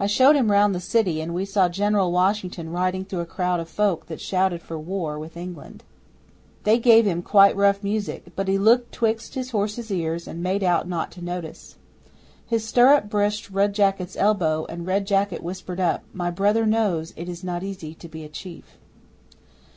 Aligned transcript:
I 0.00 0.08
showed 0.08 0.34
him 0.34 0.50
round 0.50 0.74
the 0.74 0.80
city, 0.80 1.20
and 1.20 1.32
we 1.32 1.44
saw 1.44 1.68
General 1.68 2.10
Washington 2.10 2.72
riding 2.72 3.04
through 3.04 3.20
a 3.20 3.24
crowd 3.24 3.60
of 3.60 3.68
folk 3.68 4.06
that 4.06 4.20
shouted 4.20 4.60
for 4.60 4.76
war 4.76 5.16
with 5.16 5.36
England. 5.36 5.84
They 6.64 6.76
gave 6.80 7.04
him 7.06 7.22
quite 7.22 7.54
rough 7.54 7.80
music, 7.80 8.32
but 8.34 8.48
he 8.48 8.58
looked 8.58 8.90
'twixt 8.90 9.36
his 9.36 9.52
horse's 9.52 9.92
ears 9.92 10.26
and 10.26 10.42
made 10.42 10.64
out 10.64 10.88
not 10.88 11.12
to 11.12 11.22
notice. 11.24 11.76
His 12.44 12.66
stirrup 12.66 13.08
brished 13.08 13.48
Red 13.48 13.74
Jacket's 13.76 14.16
elbow, 14.16 14.66
and 14.68 14.88
Red 14.88 15.06
Jacket 15.06 15.40
whispered 15.40 15.78
up, 15.78 16.02
"My 16.12 16.32
brother 16.32 16.66
knows 16.66 17.12
it 17.14 17.28
is 17.28 17.44
not 17.44 17.62
easy 17.62 17.94
to 17.94 18.08
be 18.08 18.24
a 18.24 18.28
chief." 18.28 18.76